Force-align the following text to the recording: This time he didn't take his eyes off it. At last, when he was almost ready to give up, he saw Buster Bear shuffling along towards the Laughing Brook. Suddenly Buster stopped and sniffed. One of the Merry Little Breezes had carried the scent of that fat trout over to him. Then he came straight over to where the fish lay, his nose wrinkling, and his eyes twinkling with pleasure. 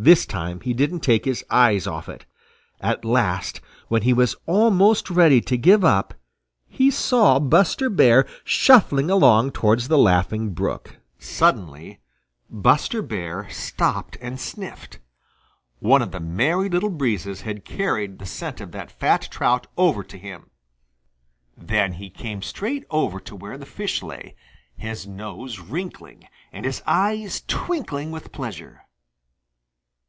This 0.00 0.24
time 0.24 0.60
he 0.62 0.72
didn't 0.72 1.00
take 1.00 1.26
his 1.26 1.44
eyes 1.50 1.86
off 1.86 2.08
it. 2.08 2.24
At 2.80 3.04
last, 3.04 3.60
when 3.88 4.00
he 4.00 4.14
was 4.14 4.34
almost 4.46 5.10
ready 5.10 5.42
to 5.42 5.58
give 5.58 5.84
up, 5.84 6.14
he 6.66 6.90
saw 6.90 7.38
Buster 7.38 7.90
Bear 7.90 8.24
shuffling 8.42 9.10
along 9.10 9.50
towards 9.50 9.88
the 9.88 9.98
Laughing 9.98 10.54
Brook. 10.54 10.96
Suddenly 11.18 12.00
Buster 12.48 13.06
stopped 13.50 14.16
and 14.22 14.40
sniffed. 14.40 15.00
One 15.80 16.00
of 16.00 16.12
the 16.12 16.20
Merry 16.20 16.70
Little 16.70 16.88
Breezes 16.88 17.42
had 17.42 17.66
carried 17.66 18.18
the 18.18 18.24
scent 18.24 18.62
of 18.62 18.72
that 18.72 18.90
fat 18.90 19.28
trout 19.30 19.66
over 19.76 20.02
to 20.02 20.16
him. 20.16 20.48
Then 21.58 21.92
he 21.92 22.08
came 22.08 22.40
straight 22.40 22.86
over 22.88 23.20
to 23.20 23.36
where 23.36 23.58
the 23.58 23.66
fish 23.66 24.02
lay, 24.02 24.34
his 24.78 25.06
nose 25.06 25.58
wrinkling, 25.58 26.24
and 26.54 26.64
his 26.64 26.82
eyes 26.86 27.42
twinkling 27.46 28.10
with 28.10 28.32
pleasure. 28.32 28.86